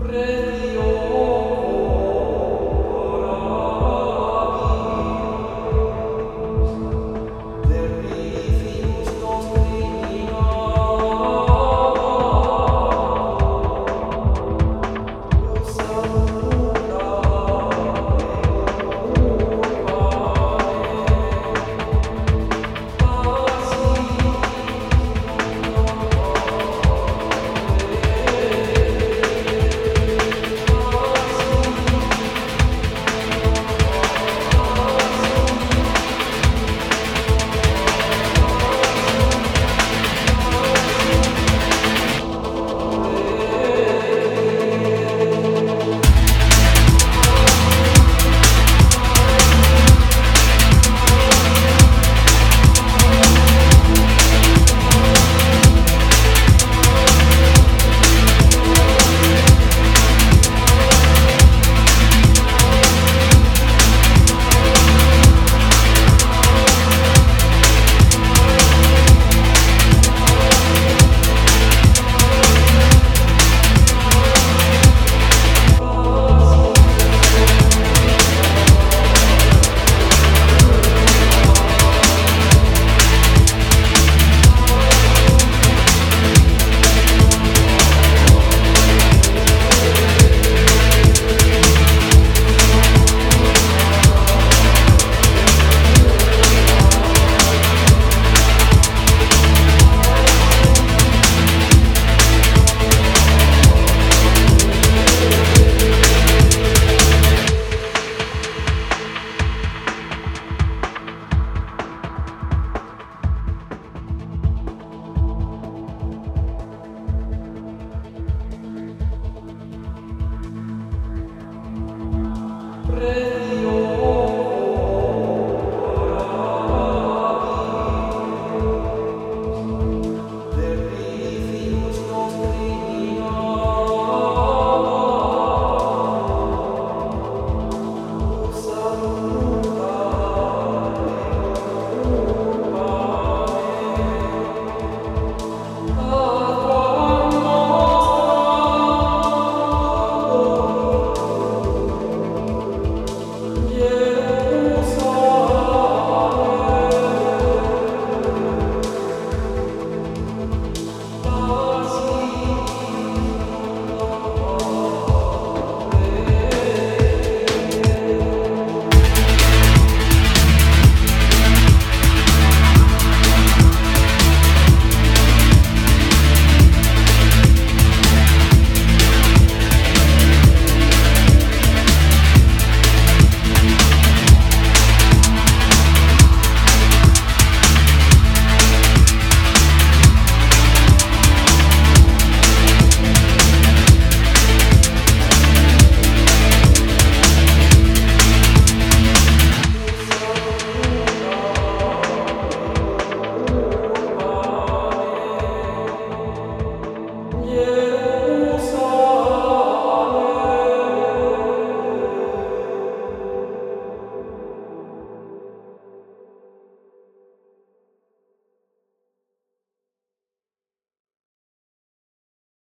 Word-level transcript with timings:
Pre 0.00 0.49